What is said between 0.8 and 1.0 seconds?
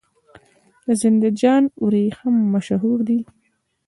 د